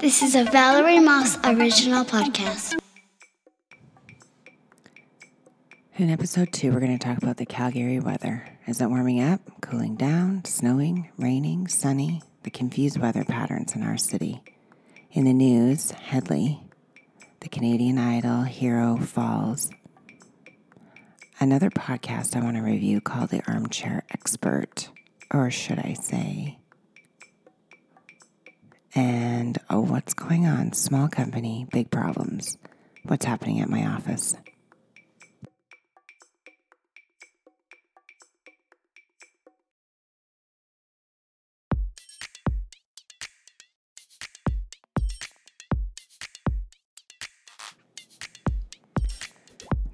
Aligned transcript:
This 0.00 0.22
is 0.22 0.34
a 0.34 0.44
Valerie 0.44 0.98
Moss 0.98 1.36
original 1.44 2.06
podcast. 2.06 2.78
In 5.96 6.08
episode 6.08 6.52
two, 6.52 6.72
we're 6.72 6.80
going 6.80 6.96
to 6.98 7.04
talk 7.04 7.18
about 7.18 7.36
the 7.36 7.44
Calgary 7.44 8.00
weather. 8.00 8.48
Is 8.66 8.80
it 8.80 8.86
warming 8.88 9.20
up, 9.20 9.42
cooling 9.60 9.96
down, 9.96 10.46
snowing, 10.46 11.10
raining, 11.18 11.68
sunny? 11.68 12.22
The 12.44 12.50
confused 12.50 12.98
weather 12.98 13.24
patterns 13.24 13.76
in 13.76 13.82
our 13.82 13.98
city. 13.98 14.42
In 15.12 15.24
the 15.26 15.34
news, 15.34 15.90
Hedley, 15.90 16.62
the 17.40 17.50
Canadian 17.50 17.98
Idol 17.98 18.44
hero 18.44 18.96
falls. 18.96 19.70
Another 21.38 21.68
podcast 21.68 22.34
I 22.36 22.40
want 22.42 22.56
to 22.56 22.62
review 22.62 23.02
called 23.02 23.28
The 23.28 23.42
Armchair 23.46 24.04
Expert, 24.10 24.88
or 25.30 25.50
should 25.50 25.78
I 25.78 25.92
say, 25.92 26.56
and 28.94 29.58
oh, 29.68 29.80
what's 29.80 30.14
going 30.14 30.46
on? 30.46 30.72
Small 30.72 31.08
company, 31.08 31.66
big 31.70 31.90
problems. 31.90 32.56
What's 33.04 33.24
happening 33.24 33.60
at 33.60 33.68
my 33.68 33.86
office? 33.86 34.34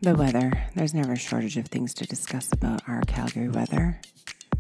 The 0.02 0.14
weather. 0.14 0.52
There's 0.74 0.94
never 0.94 1.14
a 1.14 1.18
shortage 1.18 1.56
of 1.56 1.66
things 1.66 1.92
to 1.94 2.06
discuss 2.06 2.52
about 2.52 2.82
our 2.88 3.00
Calgary 3.02 3.48
weather. 3.48 4.00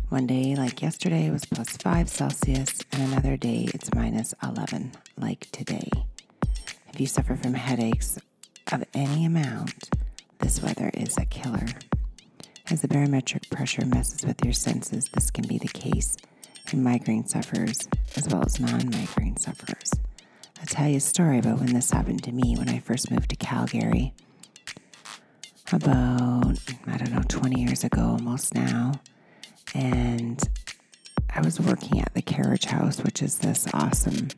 One 0.08 0.28
day, 0.28 0.54
like 0.54 0.82
yesterday, 0.82 1.30
was 1.30 1.44
plus 1.44 1.76
5 1.78 2.08
Celsius, 2.08 2.80
and 2.92 3.12
another 3.12 3.36
day 3.36 3.68
it's 3.74 3.92
minus 3.92 4.34
11, 4.40 4.92
like 5.18 5.50
today. 5.50 5.90
If 6.92 7.00
you 7.00 7.06
suffer 7.08 7.34
from 7.34 7.54
headaches 7.54 8.16
of 8.70 8.84
any 8.94 9.24
amount, 9.24 9.90
this 10.38 10.62
weather 10.62 10.92
is 10.94 11.18
a 11.18 11.24
killer. 11.24 11.66
As 12.70 12.82
the 12.82 12.88
barometric 12.88 13.50
pressure 13.50 13.84
messes 13.84 14.24
with 14.24 14.44
your 14.44 14.52
senses, 14.52 15.08
this 15.08 15.32
can 15.32 15.46
be 15.48 15.58
the 15.58 15.66
case 15.66 16.16
in 16.72 16.84
migraine 16.84 17.26
sufferers 17.26 17.88
as 18.14 18.28
well 18.28 18.44
as 18.44 18.60
non 18.60 18.88
migraine 18.88 19.36
sufferers. 19.36 19.90
I'll 20.60 20.66
tell 20.66 20.88
you 20.88 20.98
a 20.98 21.00
story 21.00 21.38
about 21.38 21.58
when 21.58 21.74
this 21.74 21.90
happened 21.90 22.22
to 22.24 22.32
me 22.32 22.54
when 22.56 22.68
I 22.68 22.78
first 22.78 23.10
moved 23.10 23.30
to 23.30 23.36
Calgary 23.36 24.14
about, 25.72 26.58
I 26.86 26.96
don't 26.96 27.12
know, 27.12 27.22
20 27.26 27.60
years 27.60 27.82
ago 27.82 28.02
almost 28.02 28.54
now 28.54 29.00
and 29.74 30.40
I 31.34 31.40
was 31.40 31.60
working 31.60 32.00
at 32.00 32.14
the 32.14 32.22
Carriage 32.22 32.66
House, 32.66 33.00
which 33.02 33.22
is 33.22 33.38
this 33.38 33.66
awesome 33.74 34.28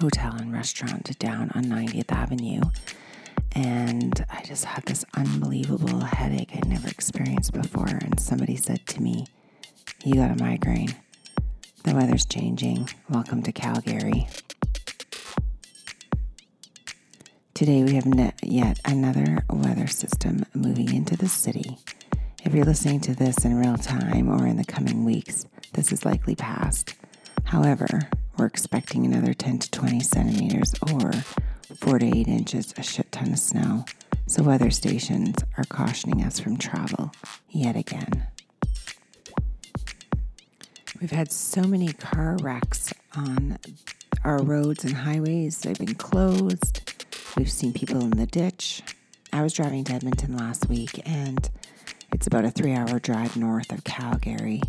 hotel 0.00 0.34
and 0.34 0.52
restaurant 0.52 1.18
down 1.18 1.50
on 1.54 1.64
90th 1.64 2.12
Avenue. 2.12 2.60
And 3.52 4.24
I 4.30 4.42
just 4.42 4.66
had 4.66 4.84
this 4.84 5.04
unbelievable 5.16 6.00
headache 6.00 6.50
I'd 6.54 6.68
never 6.68 6.88
experienced 6.88 7.52
before. 7.52 7.86
And 7.88 8.20
somebody 8.20 8.56
said 8.56 8.86
to 8.88 9.02
me, 9.02 9.26
You 10.04 10.14
got 10.14 10.30
a 10.30 10.42
migraine. 10.42 10.94
The 11.84 11.94
weather's 11.94 12.26
changing. 12.26 12.90
Welcome 13.08 13.42
to 13.44 13.52
Calgary. 13.52 14.28
Today 17.54 17.82
we 17.82 17.94
have 17.94 18.06
yet 18.42 18.80
another 18.84 19.44
weather 19.48 19.86
system 19.86 20.44
moving 20.52 20.94
into 20.94 21.16
the 21.16 21.28
city 21.28 21.78
if 22.46 22.54
you're 22.54 22.64
listening 22.64 23.00
to 23.00 23.12
this 23.12 23.44
in 23.44 23.58
real 23.58 23.76
time 23.76 24.28
or 24.30 24.46
in 24.46 24.56
the 24.56 24.64
coming 24.64 25.04
weeks, 25.04 25.46
this 25.72 25.90
is 25.90 26.04
likely 26.04 26.36
past. 26.36 26.94
However, 27.42 28.08
we're 28.38 28.46
expecting 28.46 29.04
another 29.04 29.34
10 29.34 29.58
to 29.58 29.70
20 29.72 29.98
centimeters 29.98 30.72
or 30.92 31.10
4 31.74 31.98
to 31.98 32.06
8 32.06 32.28
inches, 32.28 32.72
a 32.76 32.84
shit 32.84 33.10
ton 33.10 33.32
of 33.32 33.40
snow. 33.40 33.84
So, 34.28 34.44
weather 34.44 34.70
stations 34.70 35.34
are 35.58 35.64
cautioning 35.64 36.22
us 36.22 36.38
from 36.38 36.56
travel 36.56 37.10
yet 37.50 37.74
again. 37.74 38.28
We've 41.00 41.10
had 41.10 41.32
so 41.32 41.62
many 41.62 41.92
car 41.94 42.36
wrecks 42.40 42.94
on 43.16 43.58
our 44.22 44.40
roads 44.40 44.84
and 44.84 44.94
highways, 44.94 45.58
they've 45.58 45.76
been 45.76 45.96
closed. 45.96 47.04
We've 47.36 47.50
seen 47.50 47.72
people 47.72 48.02
in 48.02 48.10
the 48.10 48.26
ditch. 48.26 48.82
I 49.32 49.42
was 49.42 49.52
driving 49.52 49.82
to 49.84 49.94
Edmonton 49.94 50.36
last 50.36 50.68
week 50.68 51.00
and 51.04 51.50
it's 52.16 52.26
about 52.26 52.46
a 52.46 52.50
three 52.50 52.72
hour 52.72 52.98
drive 52.98 53.36
north 53.36 53.70
of 53.70 53.84
Calgary. 53.84 54.62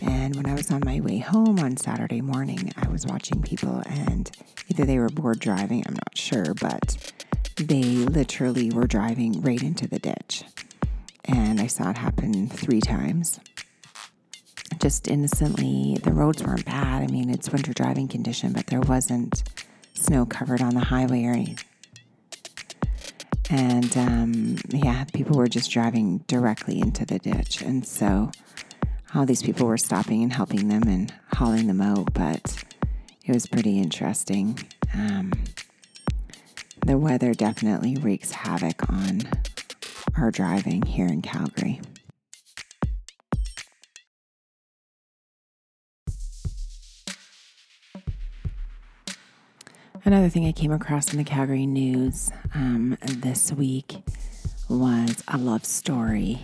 And 0.00 0.36
when 0.36 0.46
I 0.46 0.54
was 0.54 0.70
on 0.70 0.82
my 0.84 1.00
way 1.00 1.18
home 1.18 1.58
on 1.58 1.76
Saturday 1.76 2.20
morning, 2.20 2.72
I 2.76 2.86
was 2.86 3.04
watching 3.04 3.42
people, 3.42 3.82
and 3.86 4.30
either 4.68 4.84
they 4.84 5.00
were 5.00 5.08
bored 5.08 5.40
driving, 5.40 5.82
I'm 5.84 5.94
not 5.94 6.16
sure, 6.16 6.54
but 6.54 7.12
they 7.56 7.82
literally 7.82 8.70
were 8.70 8.86
driving 8.86 9.40
right 9.40 9.60
into 9.60 9.88
the 9.88 9.98
ditch. 9.98 10.44
And 11.24 11.60
I 11.60 11.66
saw 11.66 11.90
it 11.90 11.98
happen 11.98 12.48
three 12.48 12.80
times. 12.80 13.40
Just 14.80 15.08
innocently, 15.08 15.98
the 16.04 16.12
roads 16.12 16.44
weren't 16.44 16.66
bad. 16.66 17.02
I 17.02 17.08
mean, 17.08 17.30
it's 17.30 17.50
winter 17.50 17.72
driving 17.72 18.06
condition, 18.06 18.52
but 18.52 18.68
there 18.68 18.80
wasn't 18.80 19.42
snow 19.94 20.24
covered 20.24 20.62
on 20.62 20.74
the 20.74 20.84
highway 20.84 21.24
or 21.24 21.32
anything 21.32 21.65
and 23.50 23.96
um, 23.96 24.56
yeah, 24.70 25.04
people 25.12 25.36
were 25.36 25.48
just 25.48 25.70
driving 25.70 26.18
directly 26.26 26.80
into 26.80 27.04
the 27.04 27.18
ditch. 27.18 27.62
And 27.62 27.86
so 27.86 28.30
all 29.14 29.26
these 29.26 29.42
people 29.42 29.66
were 29.66 29.78
stopping 29.78 30.22
and 30.22 30.32
helping 30.32 30.68
them 30.68 30.82
and 30.88 31.12
hauling 31.34 31.66
them 31.66 31.80
out, 31.80 32.12
but 32.12 32.64
it 33.24 33.32
was 33.32 33.46
pretty 33.46 33.78
interesting. 33.78 34.58
Um, 34.94 35.32
the 36.84 36.98
weather 36.98 37.34
definitely 37.34 37.96
wreaks 37.96 38.30
havoc 38.30 38.88
on 38.90 39.22
our 40.16 40.30
driving 40.30 40.82
here 40.82 41.06
in 41.06 41.22
Calgary. 41.22 41.80
Another 50.06 50.28
thing 50.28 50.46
I 50.46 50.52
came 50.52 50.70
across 50.70 51.10
in 51.10 51.18
the 51.18 51.24
Calgary 51.24 51.66
news 51.66 52.30
um, 52.54 52.96
this 53.02 53.50
week 53.50 53.96
was 54.68 55.24
a 55.26 55.36
love 55.36 55.64
story. 55.64 56.38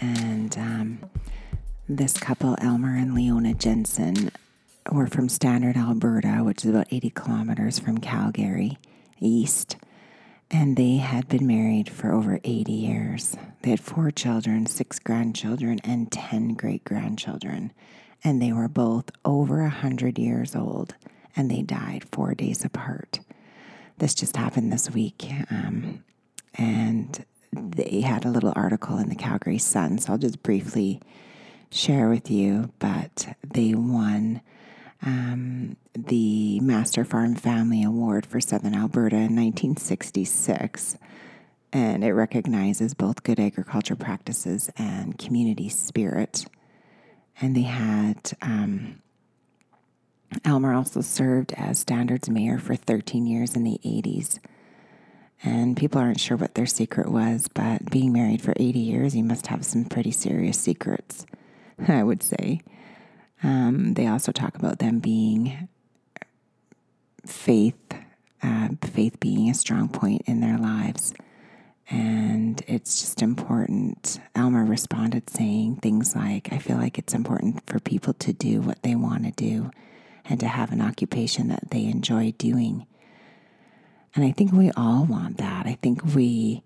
And 0.00 0.58
um, 0.58 0.98
this 1.88 2.14
couple, 2.14 2.56
Elmer 2.60 2.96
and 2.96 3.14
Leona 3.14 3.54
Jensen, 3.54 4.32
were 4.90 5.06
from 5.06 5.28
Standard, 5.28 5.76
Alberta, 5.76 6.42
which 6.42 6.64
is 6.64 6.70
about 6.70 6.88
80 6.90 7.10
kilometers 7.10 7.78
from 7.78 7.98
Calgary 7.98 8.78
east. 9.20 9.76
And 10.50 10.76
they 10.76 10.96
had 10.96 11.28
been 11.28 11.46
married 11.46 11.88
for 11.88 12.12
over 12.12 12.40
80 12.42 12.72
years. 12.72 13.36
They 13.62 13.70
had 13.70 13.80
four 13.80 14.10
children, 14.10 14.66
six 14.66 14.98
grandchildren, 14.98 15.78
and 15.84 16.10
10 16.10 16.54
great 16.54 16.82
grandchildren. 16.82 17.72
And 18.24 18.42
they 18.42 18.52
were 18.52 18.66
both 18.66 19.12
over 19.24 19.62
100 19.62 20.18
years 20.18 20.56
old 20.56 20.96
and 21.36 21.50
they 21.50 21.62
died 21.62 22.04
four 22.10 22.34
days 22.34 22.64
apart. 22.64 23.20
This 23.98 24.14
just 24.14 24.36
happened 24.36 24.72
this 24.72 24.90
week. 24.90 25.24
Um, 25.50 26.04
and 26.54 27.24
they 27.52 28.00
had 28.00 28.24
a 28.24 28.30
little 28.30 28.52
article 28.56 28.98
in 28.98 29.08
the 29.08 29.14
Calgary 29.14 29.58
Sun, 29.58 29.98
so 29.98 30.12
I'll 30.12 30.18
just 30.18 30.42
briefly 30.42 31.00
share 31.70 32.08
with 32.08 32.30
you. 32.30 32.72
But 32.78 33.36
they 33.52 33.74
won 33.74 34.40
um, 35.02 35.76
the 35.94 36.60
Master 36.60 37.04
Farm 37.04 37.34
Family 37.34 37.82
Award 37.82 38.26
for 38.26 38.40
Southern 38.40 38.74
Alberta 38.74 39.16
in 39.16 39.36
1966. 39.36 40.96
And 41.72 42.04
it 42.04 42.12
recognizes 42.12 42.94
both 42.94 43.24
good 43.24 43.40
agriculture 43.40 43.96
practices 43.96 44.70
and 44.76 45.18
community 45.18 45.68
spirit. 45.68 46.46
And 47.40 47.56
they 47.56 47.62
had 47.62 48.32
um, 48.40 49.02
Elmer 50.44 50.74
also 50.74 51.00
served 51.00 51.52
as 51.56 51.78
Standard's 51.78 52.28
mayor 52.28 52.58
for 52.58 52.76
13 52.76 53.26
years 53.26 53.54
in 53.54 53.64
the 53.64 53.80
80s. 53.84 54.38
And 55.42 55.76
people 55.76 56.00
aren't 56.00 56.20
sure 56.20 56.36
what 56.36 56.54
their 56.54 56.66
secret 56.66 57.10
was, 57.10 57.48
but 57.48 57.90
being 57.90 58.12
married 58.12 58.40
for 58.40 58.54
80 58.56 58.78
years, 58.78 59.14
you 59.14 59.24
must 59.24 59.48
have 59.48 59.64
some 59.64 59.84
pretty 59.84 60.10
serious 60.10 60.58
secrets, 60.58 61.26
I 61.88 62.02
would 62.02 62.22
say. 62.22 62.60
Um, 63.42 63.94
they 63.94 64.06
also 64.06 64.32
talk 64.32 64.56
about 64.56 64.78
them 64.78 65.00
being 65.00 65.68
faith, 67.26 67.94
uh, 68.42 68.68
faith 68.82 69.20
being 69.20 69.50
a 69.50 69.54
strong 69.54 69.88
point 69.88 70.22
in 70.26 70.40
their 70.40 70.56
lives. 70.56 71.12
And 71.90 72.62
it's 72.66 73.02
just 73.02 73.20
important. 73.20 74.18
Elmer 74.34 74.64
responded 74.64 75.28
saying 75.28 75.76
things 75.76 76.16
like, 76.16 76.50
I 76.52 76.58
feel 76.58 76.78
like 76.78 76.98
it's 76.98 77.12
important 77.12 77.66
for 77.66 77.78
people 77.78 78.14
to 78.14 78.32
do 78.32 78.62
what 78.62 78.82
they 78.82 78.94
want 78.94 79.24
to 79.24 79.32
do 79.32 79.70
and 80.28 80.40
to 80.40 80.48
have 80.48 80.72
an 80.72 80.80
occupation 80.80 81.48
that 81.48 81.70
they 81.70 81.84
enjoy 81.84 82.32
doing. 82.32 82.86
And 84.14 84.24
I 84.24 84.32
think 84.32 84.52
we 84.52 84.70
all 84.76 85.04
want 85.04 85.38
that. 85.38 85.66
I 85.66 85.78
think 85.82 86.14
we 86.14 86.62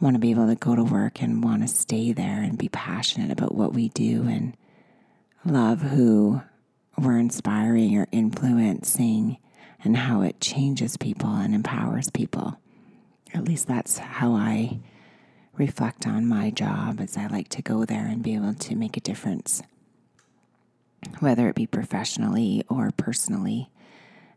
want 0.00 0.14
to 0.14 0.20
be 0.20 0.30
able 0.30 0.46
to 0.46 0.54
go 0.54 0.76
to 0.76 0.84
work 0.84 1.22
and 1.22 1.42
want 1.42 1.62
to 1.62 1.68
stay 1.68 2.12
there 2.12 2.42
and 2.42 2.58
be 2.58 2.68
passionate 2.68 3.30
about 3.30 3.54
what 3.54 3.72
we 3.72 3.88
do 3.90 4.22
and 4.28 4.56
love 5.44 5.80
who 5.80 6.42
we're 6.96 7.18
inspiring 7.18 7.96
or 7.96 8.08
influencing 8.12 9.38
and 9.84 9.96
how 9.96 10.22
it 10.22 10.40
changes 10.40 10.96
people 10.96 11.30
and 11.30 11.54
empowers 11.54 12.10
people. 12.10 12.58
At 13.32 13.44
least 13.44 13.68
that's 13.68 13.98
how 13.98 14.32
I 14.32 14.80
reflect 15.56 16.06
on 16.06 16.26
my 16.26 16.50
job 16.50 17.00
as 17.00 17.16
I 17.16 17.26
like 17.26 17.48
to 17.50 17.62
go 17.62 17.84
there 17.84 18.06
and 18.06 18.22
be 18.22 18.34
able 18.34 18.54
to 18.54 18.76
make 18.76 18.96
a 18.96 19.00
difference, 19.00 19.62
whether 21.20 21.48
it 21.48 21.54
be 21.54 21.66
professionally 21.66 22.64
or 22.68 22.90
personally, 22.96 23.70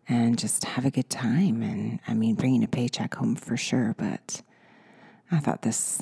and 0.07 0.37
just 0.37 0.63
have 0.65 0.85
a 0.85 0.91
good 0.91 1.09
time. 1.09 1.61
And 1.61 1.99
I 2.07 2.13
mean, 2.13 2.35
bringing 2.35 2.63
a 2.63 2.67
paycheck 2.67 3.15
home 3.15 3.35
for 3.35 3.57
sure, 3.57 3.95
but 3.97 4.41
I 5.31 5.39
thought 5.39 5.61
this 5.61 6.01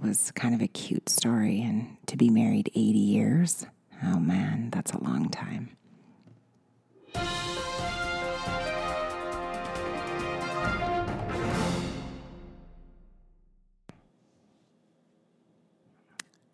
was 0.00 0.30
kind 0.32 0.54
of 0.54 0.62
a 0.62 0.68
cute 0.68 1.08
story. 1.08 1.62
And 1.62 1.96
to 2.06 2.16
be 2.16 2.30
married 2.30 2.70
80 2.74 2.80
years, 2.98 3.66
oh 4.04 4.18
man, 4.18 4.70
that's 4.70 4.92
a 4.92 5.02
long 5.02 5.28
time. 5.28 5.70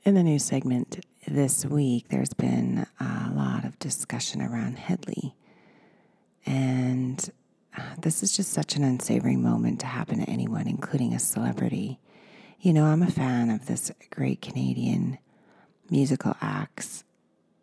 In 0.06 0.14
the 0.14 0.22
news 0.22 0.44
segment 0.44 1.04
this 1.26 1.64
week, 1.64 2.08
there's 2.08 2.34
been 2.34 2.86
a 3.00 3.30
lot 3.34 3.64
of 3.64 3.78
discussion 3.78 4.42
around 4.42 4.78
Hedley. 4.78 5.34
And 6.46 7.30
uh, 7.76 7.82
this 7.98 8.22
is 8.22 8.36
just 8.36 8.52
such 8.52 8.76
an 8.76 8.84
unsavory 8.84 9.36
moment 9.36 9.80
to 9.80 9.86
happen 9.86 10.20
to 10.20 10.30
anyone, 10.30 10.66
including 10.66 11.14
a 11.14 11.18
celebrity. 11.18 11.98
You 12.60 12.72
know, 12.72 12.84
I'm 12.84 13.02
a 13.02 13.10
fan 13.10 13.50
of 13.50 13.66
this 13.66 13.90
great 14.10 14.42
Canadian 14.42 15.18
musical 15.90 16.36
acts. 16.40 17.04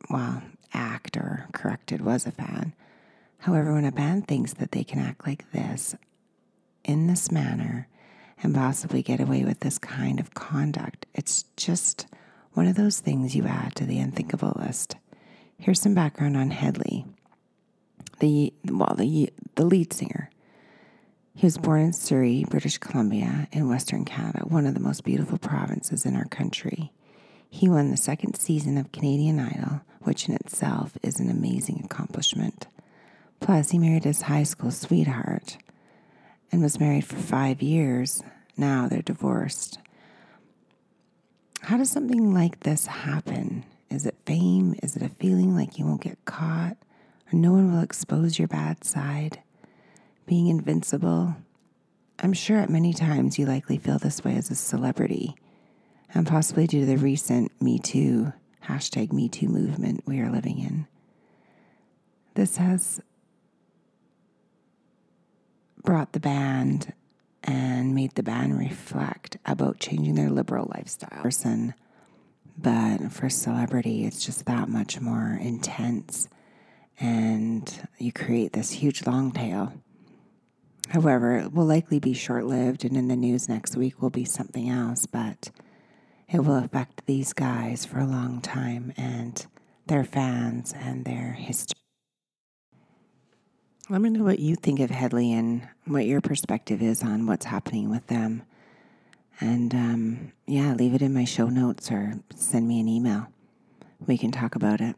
Well, 0.10 0.42
act 0.74 1.18
or 1.18 1.48
corrected 1.54 2.02
was 2.02 2.26
a 2.26 2.32
fan. 2.32 2.74
However, 3.40 3.74
when 3.74 3.86
a 3.86 3.92
band 3.92 4.28
thinks 4.28 4.54
that 4.54 4.72
they 4.72 4.84
can 4.84 5.00
act 5.00 5.26
like 5.26 5.52
this, 5.52 5.96
in 6.84 7.08
this 7.08 7.32
manner, 7.32 7.88
and 8.44 8.56
possibly 8.56 9.04
get 9.04 9.20
away 9.20 9.44
with 9.44 9.60
this 9.60 9.78
kind 9.78 10.20
of 10.20 10.34
conduct, 10.34 11.06
it's 11.14 11.44
just 11.56 12.08
one 12.54 12.68
of 12.68 12.76
those 12.76 13.00
things 13.00 13.36
you 13.36 13.46
add 13.46 13.76
to 13.76 13.86
the 13.86 14.00
unthinkable 14.00 14.54
list. 14.56 14.96
Here's 15.58 15.82
some 15.82 15.94
background 15.94 16.36
on 16.36 16.52
Hedley, 16.52 17.06
the 18.20 18.54
well, 18.66 18.96
the 18.98 19.32
the 19.56 19.66
lead 19.66 19.94
singer. 19.94 20.30
He 21.34 21.46
was 21.46 21.58
born 21.58 21.82
in 21.82 21.94
Surrey, 21.94 22.46
British 22.50 22.78
Columbia, 22.78 23.48
in 23.52 23.70
Western 23.70 24.06
Canada, 24.06 24.40
one 24.40 24.66
of 24.66 24.74
the 24.74 24.80
most 24.80 25.04
beautiful 25.04 25.38
provinces 25.38 26.06
in 26.06 26.16
our 26.16 26.26
country. 26.26 26.92
He 27.50 27.70
won 27.70 27.90
the 27.90 27.98
second 27.98 28.36
season 28.36 28.78
of 28.78 28.92
Canadian 28.92 29.40
Idol, 29.40 29.82
which 30.02 30.28
in 30.28 30.36
itself 30.36 30.98
is 31.02 31.20
an 31.20 31.30
amazing 31.30 31.82
accomplishment. 31.84 32.68
Plus, 33.40 33.72
he 33.72 33.80
married 33.80 34.04
his 34.04 34.24
high 34.24 34.44
school 34.44 34.72
sweetheart 34.72 35.58
and 36.52 36.62
was 36.62 36.80
married 36.80 37.06
for 37.06 37.16
five 37.16 37.62
years. 37.62 38.22
Now 38.58 38.88
they're 38.88 39.02
divorced. 39.02 39.80
How 41.62 41.78
does 41.78 41.92
something 41.92 42.34
like 42.34 42.62
this 42.62 42.88
happen? 42.88 43.64
Is 43.90 44.08
it 44.08 44.16
fame? 44.26 44.76
Is 44.82 44.96
it 44.96 45.04
a 45.04 45.10
feeling 45.10 45.56
like 45.56 45.78
you 45.78 45.86
won't 45.86 46.02
get 46.02 46.24
caught 46.26 46.76
or 47.32 47.38
no 47.38 47.52
one 47.52 47.72
will 47.72 47.84
expose 47.84 48.40
your 48.40 48.48
bad 48.48 48.84
side? 48.84 49.42
Being 50.26 50.48
invincible? 50.48 51.36
I'm 52.20 52.34
sure 52.34 52.58
at 52.58 52.70
many 52.70 52.94
times 52.94 53.38
you 53.38 53.46
likely 53.46 53.78
feel 53.78 54.00
this 54.00 54.24
way 54.24 54.36
as 54.36 54.50
a 54.50 54.56
celebrity, 54.56 55.36
and 56.14 56.28
possibly 56.28 56.68
due 56.68 56.82
to 56.82 56.86
the 56.86 56.98
recent 56.98 57.52
Me 57.62 57.78
Too, 57.80 58.34
hashtag 58.66 59.12
Me 59.12 59.30
Too 59.30 59.48
movement 59.48 60.04
we 60.06 60.20
are 60.20 60.32
living 60.32 60.60
in. 60.60 60.88
This 62.34 62.58
has 62.58 63.02
brought 65.84 66.14
the 66.14 66.20
band 66.20 66.94
and 67.44 67.96
made 67.96 68.16
the 68.16 68.24
band 68.24 68.58
reflect 68.58 69.38
about 69.46 69.80
changing 69.80 70.16
their 70.16 70.30
liberal 70.30 70.72
lifestyle. 70.74 71.22
Person, 71.22 71.74
but 72.58 73.12
for 73.12 73.30
celebrity, 73.30 74.06
it's 74.06 74.24
just 74.26 74.46
that 74.46 74.70
much 74.70 75.00
more 75.02 75.38
intense, 75.42 76.28
and 77.00 77.88
you 77.98 78.12
create 78.12 78.54
this 78.54 78.72
huge 78.72 79.06
long 79.08 79.32
tail. 79.32 79.74
However, 80.90 81.38
it 81.38 81.54
will 81.54 81.66
likely 81.66 82.00
be 82.00 82.14
short 82.14 82.46
lived, 82.46 82.84
and 82.84 82.96
in 82.98 83.08
the 83.08 83.16
news 83.16 83.48
next 83.50 83.76
week 83.76 84.02
will 84.02 84.10
be 84.10 84.26
something 84.26 84.70
else, 84.70 85.06
but 85.06 85.50
it 86.30 86.40
will 86.40 86.58
affect 86.58 87.06
these 87.06 87.34
guys 87.34 87.86
for 87.86 88.00
a 88.00 88.06
long 88.06 88.42
time 88.42 88.94
and 88.98 89.46
their 89.88 90.04
fans 90.04 90.74
and 90.74 91.06
their 91.06 91.34
history. 91.34 91.81
Let 93.92 94.00
me 94.00 94.10
know 94.10 94.24
what 94.24 94.40
you 94.40 94.56
think 94.56 94.80
of 94.80 94.90
Hedley 94.90 95.34
and 95.34 95.68
what 95.84 96.06
your 96.06 96.22
perspective 96.22 96.82
is 96.82 97.04
on 97.04 97.28
what's 97.28 97.44
happening 97.44 97.90
with 97.90 98.08
them. 98.08 98.44
And 99.42 99.76
um, 99.76 100.32
yeah, 100.48 100.74
leave 100.74 100.94
it 100.94 101.02
in 101.02 101.14
my 101.14 101.26
show 101.26 101.50
notes 101.50 101.92
or 101.92 102.14
send 102.34 102.70
me 102.70 102.80
an 102.80 102.88
email. 102.88 103.28
We 104.08 104.18
can 104.18 104.32
talk 104.32 104.56
about 104.56 104.80
it. 104.80 104.96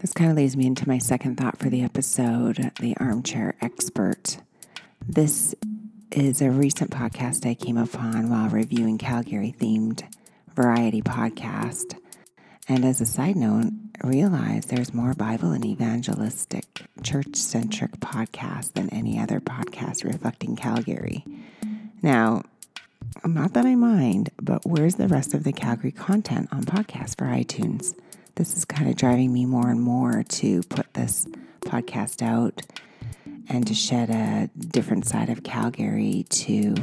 This 0.00 0.12
kind 0.12 0.30
of 0.30 0.36
leads 0.36 0.54
me 0.54 0.66
into 0.66 0.86
my 0.86 0.98
second 0.98 1.38
thought 1.38 1.58
for 1.58 1.70
the 1.70 1.82
episode 1.82 2.72
the 2.78 2.94
armchair 3.00 3.54
expert. 3.62 4.36
This 5.08 5.54
is 6.12 6.42
a 6.42 6.50
recent 6.50 6.90
podcast 6.90 7.48
I 7.48 7.54
came 7.54 7.78
upon 7.78 8.28
while 8.28 8.50
reviewing 8.50 8.98
Calgary 8.98 9.54
themed 9.58 10.02
variety 10.54 11.00
podcast. 11.00 11.98
And 12.68 12.84
as 12.84 13.00
a 13.00 13.06
side 13.06 13.36
note, 13.36 13.72
realize 14.02 14.66
there's 14.66 14.92
more 14.92 15.14
Bible 15.14 15.52
and 15.52 15.64
evangelistic, 15.64 16.82
church 17.02 17.36
centric 17.36 17.92
podcasts 18.00 18.72
than 18.72 18.90
any 18.90 19.20
other 19.20 19.40
podcast 19.40 20.04
reflecting 20.04 20.56
Calgary. 20.56 21.24
Now, 22.02 22.42
not 23.24 23.52
that 23.54 23.64
I 23.66 23.76
mind, 23.76 24.30
but 24.40 24.66
where's 24.66 24.96
the 24.96 25.08
rest 25.08 25.32
of 25.32 25.44
the 25.44 25.52
Calgary 25.52 25.92
content 25.92 26.48
on 26.50 26.64
podcast 26.64 27.18
for 27.18 27.26
iTunes? 27.26 27.94
This 28.34 28.56
is 28.56 28.64
kind 28.64 28.90
of 28.90 28.96
driving 28.96 29.32
me 29.32 29.46
more 29.46 29.70
and 29.70 29.80
more 29.80 30.24
to 30.24 30.62
put 30.64 30.92
this 30.94 31.26
podcast 31.60 32.20
out 32.20 32.62
and 33.48 33.66
to 33.66 33.74
shed 33.74 34.10
a 34.10 34.50
different 34.58 35.06
side 35.06 35.30
of 35.30 35.42
Calgary 35.44 36.26
to 36.28 36.74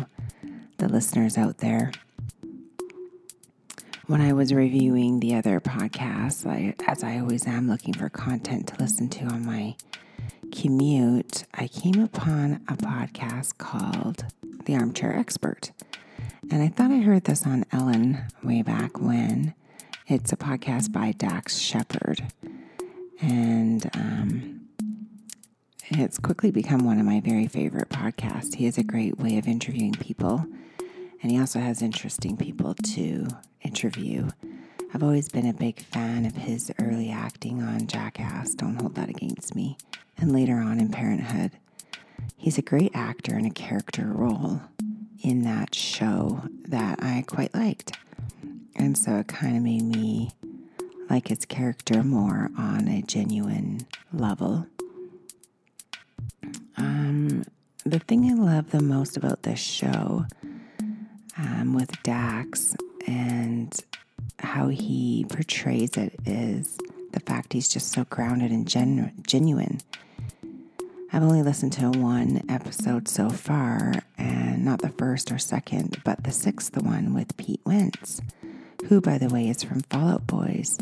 the 0.78 0.88
listeners 0.88 1.38
out 1.38 1.58
there 1.60 1.92
when 4.08 4.22
I 4.22 4.34
was 4.34 4.54
reviewing 4.54 5.20
the 5.20 5.36
other 5.36 5.60
podcasts, 5.60 6.46
I, 6.46 6.76
as 6.88 7.04
I 7.04 7.20
always 7.20 7.48
am 7.48 7.70
looking 7.70 7.94
for 7.94 8.10
content 8.10 8.68
to 8.68 8.76
listen 8.78 9.08
to 9.10 9.26
on 9.26 9.46
my 9.46 9.76
commute, 10.52 11.46
I 11.54 11.68
came 11.68 12.04
upon 12.04 12.62
a 12.68 12.76
podcast 12.76 13.58
called 13.58 14.26
The 14.66 14.76
Armchair 14.76 15.18
Expert. 15.18 15.72
And 16.52 16.62
I 16.62 16.68
thought 16.68 16.92
I 16.92 16.98
heard 16.98 17.24
this 17.24 17.46
on 17.46 17.66
Ellen 17.72 18.24
way 18.44 18.62
back 18.62 19.00
when. 19.00 19.54
It's 20.08 20.34
a 20.34 20.38
podcast 20.38 20.92
by 20.92 21.14
Dax 21.14 21.58
Shepard. 21.58 22.22
And 23.22 23.90
um, 23.94 24.68
it's 25.92 26.20
quickly 26.20 26.52
become 26.52 26.84
one 26.84 27.00
of 27.00 27.06
my 27.06 27.22
very 27.22 27.48
favorite 27.48 27.88
podcasts. 27.88 28.56
He 28.56 28.66
has 28.66 28.78
a 28.78 28.84
great 28.84 29.18
way 29.18 29.38
of 29.38 29.48
interviewing 29.48 29.94
people 29.94 30.46
and 31.24 31.32
he 31.32 31.40
also 31.40 31.60
has 31.60 31.82
interesting 31.82 32.36
people 32.36 32.76
to 32.76 33.28
interview. 33.64 34.30
I've 34.94 35.04
always 35.04 35.30
been 35.30 35.48
a 35.48 35.54
big 35.54 35.80
fan 35.80 36.26
of 36.26 36.36
his 36.36 36.72
early 36.80 37.10
acting 37.10 37.64
on 37.64 37.88
Jackass, 37.88 38.54
Don't 38.54 38.76
Hold 38.76 38.96
That 38.96 39.10
Against 39.10 39.56
Me, 39.56 39.78
and 40.18 40.32
later 40.32 40.58
on 40.58 40.80
in 40.80 40.90
Parenthood. 40.90 41.52
He's 42.38 42.58
a 42.58 42.62
great 42.62 42.92
actor 42.94 43.38
in 43.38 43.46
a 43.46 43.52
character 43.52 44.06
role 44.06 44.62
in 45.24 45.44
that 45.44 45.74
show 45.74 46.44
that 46.68 47.02
I 47.02 47.24
quite 47.26 47.54
liked. 47.56 47.98
And 48.76 48.98
so 48.98 49.18
it 49.18 49.28
kind 49.28 49.56
of 49.58 49.64
made 49.64 49.84
me 49.84 50.32
like 51.10 51.30
his 51.30 51.46
character 51.46 52.04
more 52.04 52.52
on 52.58 52.88
a 52.88 53.02
genuine 53.02 53.88
level. 54.12 54.68
Um, 56.78 57.46
the 57.86 58.00
thing 58.00 58.30
I 58.30 58.34
love 58.34 58.72
the 58.72 58.82
most 58.82 59.18
about 59.18 59.44
this 59.44 59.60
show 59.60 60.26
um, 61.38 61.74
with 61.74 62.02
Dax 62.04 62.76
and 63.08 63.78
how 64.40 64.68
he 64.68 65.26
portrays 65.30 65.98
it 65.98 66.16
is 66.26 66.78
the 67.12 67.20
fact 67.20 67.54
he's 67.54 67.70
just 67.70 67.92
so 67.92 68.06
grounded 68.06 68.52
and 68.52 68.68
genu- 68.68 69.12
genuine. 69.26 69.80
I've 71.12 71.22
only 71.24 71.44
listened 71.44 71.74
to 71.74 71.90
one 71.92 72.42
episode 72.50 73.08
so 73.08 73.30
far, 73.30 73.94
and 74.18 74.66
not 74.66 74.82
the 74.82 74.90
first 74.90 75.32
or 75.32 75.38
second, 75.38 76.02
but 76.04 76.24
the 76.24 76.32
sixth 76.32 76.76
one 76.76 77.14
with 77.14 77.38
Pete 77.38 77.62
Wentz, 77.66 78.20
who, 78.88 79.00
by 79.00 79.20
the 79.20 79.30
way, 79.30 79.48
is 79.48 79.64
from 79.64 79.82
Fall 79.82 80.10
Out 80.10 80.26
Boys. 80.26 80.80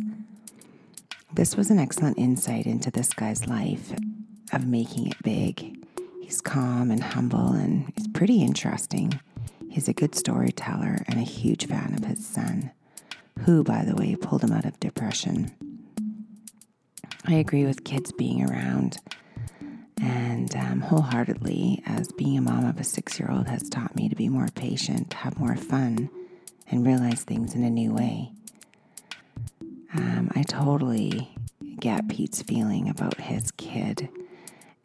This 1.33 1.57
was 1.57 1.69
an 1.69 1.79
excellent 1.79 2.17
insight 2.17 2.65
into 2.65 2.89
this 2.91 3.13
guy's 3.13 3.45
life 3.47 3.91
of 4.53 4.65
making 4.65 5.07
it 5.07 5.21
big. 5.21 5.77
He's 6.21 6.39
calm 6.39 6.91
and 6.91 7.03
humble, 7.03 7.51
and 7.51 7.91
he's 7.95 8.07
pretty 8.07 8.41
interesting. 8.41 9.19
He's 9.71 9.87
a 9.87 9.93
good 9.93 10.15
storyteller 10.15 11.01
and 11.07 11.17
a 11.17 11.23
huge 11.23 11.65
fan 11.65 11.93
of 11.93 12.03
his 12.03 12.27
son, 12.27 12.71
who, 13.45 13.63
by 13.63 13.85
the 13.85 13.95
way, 13.95 14.17
pulled 14.17 14.43
him 14.43 14.51
out 14.51 14.65
of 14.65 14.77
depression. 14.81 15.49
I 17.25 17.35
agree 17.35 17.63
with 17.63 17.85
kids 17.85 18.11
being 18.11 18.43
around. 18.43 18.97
And 20.01 20.53
um, 20.57 20.81
wholeheartedly, 20.81 21.83
as 21.85 22.11
being 22.11 22.37
a 22.37 22.41
mom 22.41 22.65
of 22.65 22.81
a 22.81 22.83
six 22.83 23.17
year 23.17 23.31
old 23.31 23.47
has 23.47 23.69
taught 23.69 23.95
me 23.95 24.09
to 24.09 24.15
be 24.15 24.27
more 24.27 24.49
patient, 24.53 25.13
have 25.13 25.39
more 25.39 25.55
fun, 25.55 26.09
and 26.69 26.85
realize 26.85 27.23
things 27.23 27.55
in 27.55 27.63
a 27.63 27.69
new 27.69 27.93
way. 27.93 28.33
Um, 29.93 30.29
I 30.35 30.43
totally 30.43 31.33
get 31.79 32.09
Pete's 32.09 32.41
feeling 32.41 32.89
about 32.89 33.21
his 33.21 33.51
kid. 33.51 34.09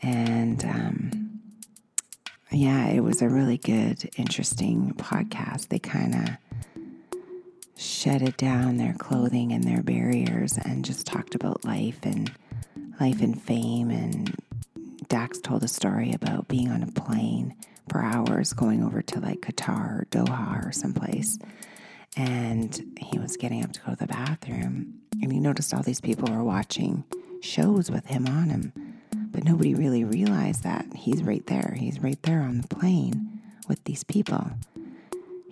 And 0.00 0.64
um, 0.64 1.25
yeah, 2.50 2.88
it 2.88 3.00
was 3.00 3.22
a 3.22 3.28
really 3.28 3.58
good, 3.58 4.08
interesting 4.16 4.94
podcast. 4.96 5.68
They 5.68 5.78
kind 5.78 6.14
of 6.14 6.36
shedded 7.76 8.36
down 8.36 8.76
their 8.76 8.94
clothing 8.94 9.52
and 9.52 9.64
their 9.64 9.82
barriers 9.82 10.56
and 10.56 10.84
just 10.84 11.06
talked 11.06 11.34
about 11.34 11.64
life 11.64 11.98
and 12.02 12.32
life 13.00 13.20
and 13.20 13.40
fame. 13.40 13.90
And 13.90 14.34
Dax 15.08 15.38
told 15.40 15.62
a 15.62 15.68
story 15.68 16.12
about 16.12 16.48
being 16.48 16.70
on 16.70 16.82
a 16.82 16.86
plane 16.86 17.54
for 17.88 18.02
hours 18.02 18.52
going 18.52 18.82
over 18.82 19.02
to 19.02 19.20
like 19.20 19.40
Qatar 19.40 20.02
or 20.02 20.06
Doha 20.10 20.66
or 20.66 20.72
someplace. 20.72 21.38
And 22.16 22.96
he 22.98 23.18
was 23.18 23.36
getting 23.36 23.62
up 23.62 23.72
to 23.72 23.80
go 23.80 23.90
to 23.90 23.96
the 23.96 24.06
bathroom. 24.06 25.00
And 25.20 25.32
he 25.32 25.40
noticed 25.40 25.74
all 25.74 25.82
these 25.82 26.00
people 26.00 26.32
were 26.32 26.44
watching 26.44 27.04
shows 27.42 27.90
with 27.90 28.06
him 28.06 28.26
on 28.26 28.48
him. 28.48 28.72
But 29.36 29.44
nobody 29.44 29.74
really 29.74 30.02
realized 30.02 30.62
that 30.62 30.86
he's 30.94 31.22
right 31.22 31.44
there. 31.46 31.76
He's 31.76 32.00
right 32.00 32.20
there 32.22 32.40
on 32.40 32.62
the 32.62 32.68
plane 32.68 33.42
with 33.68 33.84
these 33.84 34.02
people 34.02 34.50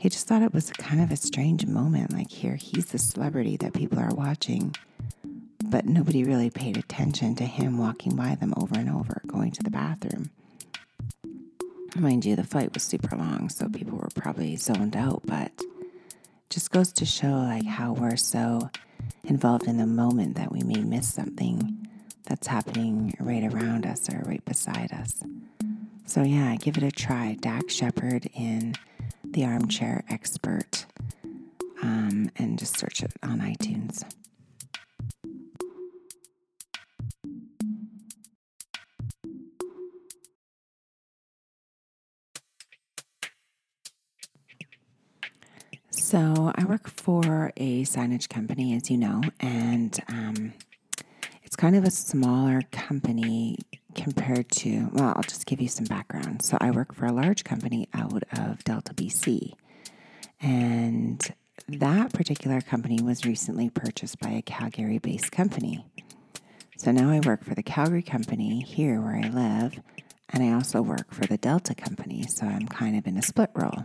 he 0.05 0.11
just 0.11 0.27
thought 0.27 0.43
it 0.43 0.53
was 0.53 0.71
kind 0.71 1.01
of 1.01 1.11
a 1.11 1.17
strange 1.17 1.65
moment. 1.65 2.13
Like, 2.13 2.31
here, 2.31 2.57
he's 2.57 2.85
the 2.89 2.99
celebrity 2.99 3.57
that 3.57 3.73
people 3.73 3.99
are 3.99 4.15
watching, 4.15 4.77
but 5.65 5.87
nobody 5.87 6.25
really 6.25 6.51
paid 6.51 6.77
attention 6.77 7.35
to 7.37 7.45
him 7.45 7.79
walking 7.79 8.15
by 8.15 8.35
them 8.35 8.53
over 8.59 8.79
and 8.79 8.91
over, 8.91 9.23
going 9.27 9.53
to 9.53 9.63
the 9.63 9.71
bathroom. 9.71 10.31
Mind 11.97 12.27
you, 12.27 12.37
the 12.37 12.45
flight 12.45 12.75
was 12.75 12.83
super 12.83 13.17
long, 13.17 13.49
so 13.49 13.67
people 13.71 13.97
were 13.97 14.11
probably 14.15 14.57
zoned 14.57 14.95
out, 14.95 15.23
but 15.25 15.53
just 16.51 16.71
goes 16.71 16.93
to 16.93 17.07
show 17.07 17.31
like 17.31 17.65
how 17.65 17.95
we're 17.95 18.17
so 18.17 18.69
involved 19.25 19.67
in 19.67 19.79
the 19.79 19.87
moment 19.87 20.37
that 20.37 20.53
we 20.53 20.61
may 20.63 20.83
miss 20.83 21.11
something 21.11 21.84
that's 22.27 22.47
happening 22.47 23.15
right 23.21 23.45
around 23.53 23.87
us 23.87 24.09
or 24.09 24.23
right 24.27 24.45
beside 24.45 24.93
us. 24.93 25.23
So 26.07 26.23
yeah, 26.23 26.57
give 26.57 26.77
it 26.77 26.83
a 26.83 26.91
try. 26.91 27.37
Dax 27.41 27.75
Shepard 27.75 28.29
in 28.35 28.75
the 29.25 29.45
Armchair 29.45 30.05
Expert, 30.09 30.87
um, 31.83 32.31
and 32.37 32.59
just 32.59 32.79
search 32.79 33.03
it 33.03 33.13
on 33.23 33.41
iTunes. 33.41 34.05
So, 45.91 46.53
I 46.55 46.65
work 46.65 46.89
for 46.89 47.53
a 47.57 47.83
signage 47.83 48.29
company, 48.29 48.75
as 48.77 48.91
you 48.91 48.99
know, 48.99 49.23
and 49.41 49.99
um, 50.09 50.53
it's 51.55 51.61
kind 51.61 51.77
of 51.77 51.85
a 51.85 51.91
smaller 51.93 52.63
company 52.73 53.57
compared 53.95 54.51
to, 54.51 54.91
well, 54.93 55.13
I'll 55.15 55.23
just 55.23 55.47
give 55.47 55.61
you 55.61 55.69
some 55.69 55.85
background. 55.85 56.43
So 56.43 56.59
I 56.61 56.73
work 56.73 56.93
for 56.93 57.07
a 57.07 57.13
large 57.13 57.45
company 57.45 57.89
out 57.95 58.25
of 58.37 58.65
Delta, 58.65 58.93
BC. 58.93 59.53
And 60.43 61.23
that 61.69 62.13
particular 62.13 62.61
company 62.61 63.01
was 63.01 63.25
recently 63.25 63.71
purchased 63.71 64.19
by 64.19 64.31
a 64.31 64.43
Calgary 64.43 64.99
based 64.99 65.31
company. 65.31 65.87
So 66.77 66.91
now 66.91 67.09
I 67.09 67.21
work 67.21 67.45
for 67.45 67.55
the 67.55 67.63
Calgary 67.63 68.03
company 68.03 68.61
here 68.61 69.01
where 69.01 69.15
I 69.15 69.29
live, 69.29 69.79
and 70.31 70.43
I 70.43 70.53
also 70.55 70.83
work 70.83 71.15
for 71.15 71.25
the 71.25 71.39
Delta 71.39 71.77
company. 71.77 72.25
So 72.27 72.47
I'm 72.47 72.67
kind 72.67 72.99
of 72.99 73.07
in 73.07 73.17
a 73.17 73.23
split 73.23 73.51
role, 73.55 73.85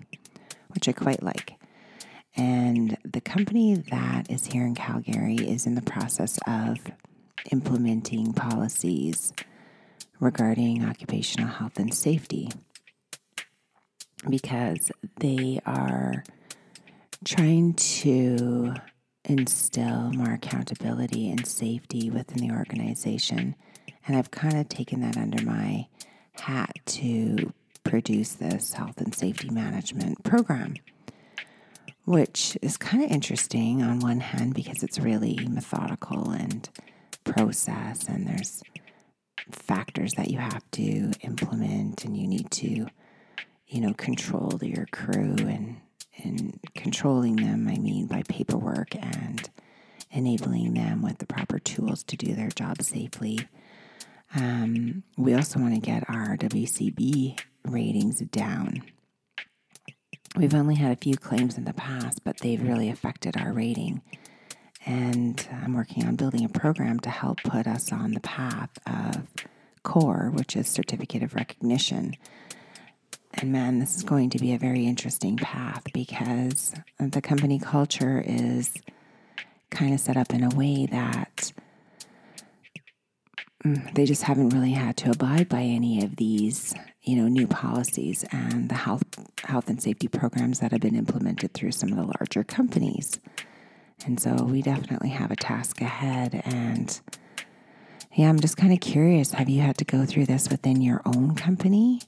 which 0.69 0.87
I 0.87 0.91
quite 0.91 1.21
like. 1.21 1.53
And 2.35 2.97
the 3.05 3.21
company 3.21 3.75
that 3.75 4.25
is 4.27 4.47
here 4.47 4.65
in 4.65 4.73
Calgary 4.73 5.35
is 5.35 5.67
in 5.67 5.75
the 5.75 5.83
process 5.83 6.39
of 6.47 6.79
implementing 7.51 8.33
policies 8.33 9.33
regarding 10.19 10.83
occupational 10.83 11.47
health 11.47 11.79
and 11.79 11.93
safety 11.93 12.49
because 14.29 14.91
they 15.19 15.59
are 15.65 16.23
trying 17.23 17.73
to 17.73 18.73
instill 19.25 20.11
more 20.11 20.33
accountability 20.33 21.29
and 21.29 21.45
safety 21.45 22.09
within 22.09 22.47
the 22.47 22.53
organization. 22.53 23.55
And 24.05 24.17
I've 24.17 24.31
kind 24.31 24.57
of 24.57 24.69
taken 24.69 25.01
that 25.01 25.17
under 25.17 25.43
my 25.45 25.87
hat 26.33 26.73
to 26.85 27.53
produce 27.83 28.33
this 28.33 28.73
health 28.73 28.99
and 28.99 29.13
safety 29.13 29.49
management 29.49 30.23
program, 30.23 30.75
which 32.05 32.57
is 32.61 32.77
kind 32.77 33.03
of 33.03 33.11
interesting 33.11 33.81
on 33.83 33.99
one 33.99 34.19
hand 34.19 34.53
because 34.53 34.83
it's 34.83 34.99
really 34.99 35.39
methodical 35.49 36.31
and 36.31 36.69
process, 37.23 38.07
and 38.07 38.27
there's 38.27 38.63
factors 39.51 40.13
that 40.13 40.29
you 40.29 40.37
have 40.37 40.63
to 40.71 41.11
implement 41.21 42.05
and 42.05 42.15
you 42.15 42.27
need 42.27 42.51
to 42.51 42.87
you 43.67 43.81
know 43.81 43.93
control 43.93 44.59
your 44.61 44.85
crew 44.91 45.35
and 45.39 45.77
and 46.23 46.59
controlling 46.75 47.37
them 47.37 47.67
i 47.67 47.77
mean 47.79 48.05
by 48.05 48.21
paperwork 48.29 48.95
and 48.95 49.49
enabling 50.11 50.73
them 50.73 51.01
with 51.01 51.17
the 51.19 51.25
proper 51.25 51.59
tools 51.59 52.03
to 52.03 52.17
do 52.17 52.33
their 52.33 52.49
job 52.49 52.81
safely. 52.81 53.47
Um, 54.35 55.03
we 55.17 55.33
also 55.33 55.59
want 55.59 55.73
to 55.73 55.79
get 55.79 56.09
our 56.09 56.37
wcb 56.37 57.39
ratings 57.65 58.19
down. 58.19 58.83
We've 60.35 60.53
only 60.53 60.75
had 60.75 60.91
a 60.91 60.95
few 61.01 61.15
claims 61.15 61.57
in 61.57 61.65
the 61.65 61.73
past 61.73 62.23
but 62.23 62.37
they've 62.37 62.61
really 62.61 62.89
affected 62.89 63.37
our 63.37 63.51
rating 63.51 64.01
and 64.89 65.47
I'm 65.51 65.75
working 65.75 66.07
on 66.07 66.15
building 66.15 66.43
a 66.43 66.49
program 66.49 66.99
to 67.01 67.11
help 67.11 67.43
put 67.43 67.67
us 67.67 67.91
on 67.91 68.13
the 68.13 68.19
path 68.21 68.71
of 68.87 69.27
COR, 69.83 70.31
which 70.33 70.55
is 70.55 70.67
Certificate 70.67 71.21
of 71.21 71.35
Recognition. 71.35 72.15
And 73.35 73.51
man, 73.51 73.77
this 73.77 73.95
is 73.95 74.03
going 74.03 74.31
to 74.31 74.39
be 74.39 74.51
a 74.51 74.57
very 74.57 74.87
interesting 74.87 75.37
path 75.37 75.83
because 75.93 76.73
the 76.99 77.21
company 77.21 77.59
culture 77.59 78.23
is 78.25 78.73
kind 79.69 79.93
of 79.93 79.99
set 79.99 80.17
up 80.17 80.33
in 80.33 80.43
a 80.43 80.49
way 80.55 80.87
that 80.87 81.53
mm, 83.63 83.93
they 83.93 84.05
just 84.05 84.23
haven't 84.23 84.49
really 84.49 84.71
had 84.71 84.97
to 84.97 85.11
abide 85.11 85.47
by 85.49 85.61
any 85.61 86.03
of 86.03 86.15
these, 86.15 86.73
you 87.03 87.15
know, 87.15 87.27
new 87.27 87.45
policies 87.45 88.25
and 88.31 88.69
the 88.69 88.75
health 88.75 89.03
health 89.43 89.69
and 89.69 89.83
safety 89.83 90.07
programs 90.07 90.61
that 90.61 90.71
have 90.71 90.81
been 90.81 90.95
implemented 90.95 91.53
through 91.53 91.73
some 91.73 91.91
of 91.91 91.97
the 91.97 92.11
larger 92.19 92.43
companies. 92.43 93.19
And 94.05 94.19
so 94.19 94.33
we 94.43 94.61
definitely 94.61 95.09
have 95.09 95.31
a 95.31 95.35
task 95.35 95.81
ahead. 95.81 96.41
And 96.45 96.99
yeah, 98.13 98.29
I'm 98.29 98.39
just 98.39 98.57
kind 98.57 98.73
of 98.73 98.79
curious 98.79 99.31
have 99.31 99.49
you 99.49 99.61
had 99.61 99.77
to 99.77 99.85
go 99.85 100.05
through 100.05 100.25
this 100.25 100.49
within 100.49 100.81
your 100.81 101.01
own 101.05 101.35
company? 101.35 102.01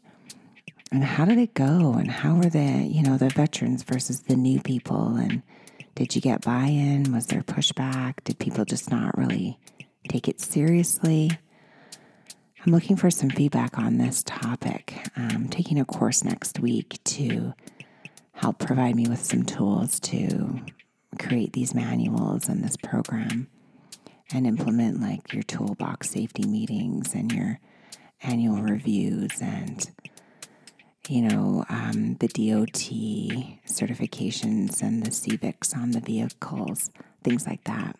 And 0.91 1.03
how 1.03 1.25
did 1.25 1.37
it 1.37 1.53
go? 1.53 1.93
And 1.93 2.11
how 2.11 2.35
were 2.35 2.49
the, 2.49 2.85
you 2.89 3.01
know, 3.01 3.17
the 3.17 3.29
veterans 3.29 3.83
versus 3.83 4.21
the 4.21 4.35
new 4.35 4.59
people? 4.59 5.15
And 5.15 5.41
did 5.95 6.15
you 6.15 6.21
get 6.21 6.41
buy 6.41 6.65
in? 6.65 7.13
Was 7.13 7.27
there 7.27 7.41
pushback? 7.41 8.15
Did 8.23 8.39
people 8.39 8.65
just 8.65 8.91
not 8.91 9.17
really 9.17 9.57
take 10.09 10.27
it 10.27 10.41
seriously? 10.41 11.31
I'm 12.65 12.73
looking 12.73 12.95
for 12.95 13.09
some 13.09 13.29
feedback 13.29 13.79
on 13.79 13.97
this 13.97 14.21
topic. 14.23 14.95
I'm 15.15 15.47
taking 15.47 15.79
a 15.79 15.85
course 15.85 16.23
next 16.23 16.59
week 16.59 16.99
to 17.05 17.53
help 18.33 18.59
provide 18.59 18.95
me 18.95 19.07
with 19.07 19.23
some 19.23 19.43
tools 19.43 19.99
to 20.01 20.59
create 21.21 21.53
these 21.53 21.73
manuals 21.73 22.49
and 22.49 22.63
this 22.63 22.77
program 22.77 23.47
and 24.33 24.47
implement 24.47 25.01
like 25.01 25.33
your 25.33 25.43
toolbox 25.43 26.09
safety 26.09 26.47
meetings 26.47 27.13
and 27.13 27.31
your 27.31 27.59
annual 28.23 28.61
reviews 28.61 29.41
and 29.41 29.91
you 31.09 31.21
know 31.21 31.65
um, 31.69 32.15
the 32.19 32.27
DOT 32.27 32.91
certifications 33.67 34.81
and 34.81 35.03
the 35.03 35.11
civics 35.11 35.73
on 35.75 35.91
the 35.91 35.99
vehicles, 35.99 36.89
things 37.23 37.45
like 37.45 37.63
that. 37.65 37.97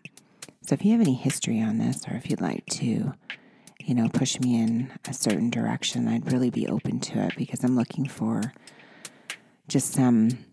So 0.63 0.73
if 0.73 0.85
you 0.85 0.91
have 0.91 1.01
any 1.01 1.15
history 1.15 1.59
on 1.59 1.79
this, 1.79 2.07
or 2.07 2.15
if 2.15 2.29
you'd 2.29 2.39
like 2.39 2.65
to, 2.67 3.13
you 3.83 3.95
know, 3.95 4.07
push 4.09 4.39
me 4.39 4.61
in 4.61 4.91
a 5.07 5.13
certain 5.13 5.49
direction, 5.49 6.07
I'd 6.07 6.31
really 6.31 6.51
be 6.51 6.67
open 6.67 6.99
to 7.01 7.23
it 7.23 7.33
because 7.35 7.63
I'm 7.63 7.75
looking 7.75 8.07
for 8.07 8.53
just 9.67 9.91
some 9.91 10.45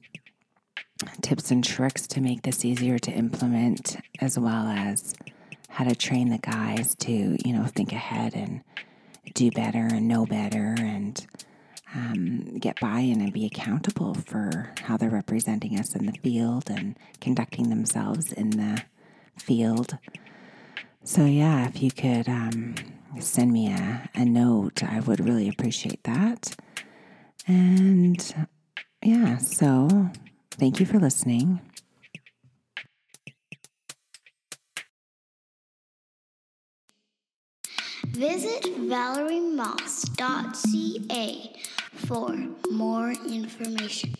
tips 1.22 1.50
and 1.50 1.64
tricks 1.64 2.06
to 2.08 2.20
make 2.20 2.42
this 2.42 2.64
easier 2.64 2.98
to 2.98 3.10
implement, 3.12 3.96
as 4.20 4.38
well 4.38 4.66
as 4.66 5.14
how 5.68 5.84
to 5.84 5.94
train 5.94 6.30
the 6.30 6.38
guys 6.38 6.94
to, 6.96 7.12
you 7.12 7.52
know, 7.52 7.66
think 7.66 7.92
ahead 7.92 8.34
and 8.34 8.62
do 9.34 9.50
better 9.50 9.86
and 9.92 10.08
know 10.08 10.26
better 10.26 10.74
and 10.78 11.26
um, 11.94 12.58
get 12.58 12.78
by 12.80 13.00
in 13.00 13.20
and 13.20 13.32
be 13.32 13.46
accountable 13.46 14.14
for 14.14 14.72
how 14.82 14.96
they're 14.96 15.08
representing 15.08 15.78
us 15.78 15.94
in 15.94 16.06
the 16.06 16.18
field 16.22 16.70
and 16.70 16.98
conducting 17.20 17.70
themselves 17.70 18.32
in 18.32 18.50
the 18.50 18.82
field. 19.36 19.98
So, 21.04 21.24
yeah, 21.24 21.68
if 21.68 21.82
you 21.82 21.90
could 21.90 22.28
um, 22.28 22.74
send 23.20 23.52
me 23.52 23.68
a, 23.72 24.10
a 24.14 24.24
note, 24.24 24.82
I 24.82 25.00
would 25.00 25.20
really 25.20 25.48
appreciate 25.48 26.02
that. 26.04 26.56
And 27.46 28.46
yeah, 29.02 29.38
so 29.38 30.10
thank 30.58 30.80
you 30.80 30.86
for 30.86 30.98
listening. 30.98 31.60
Visit 38.08 38.64
valeriemoss.ca 38.88 41.52
for 41.94 42.36
more 42.70 43.12
information. 43.12 44.14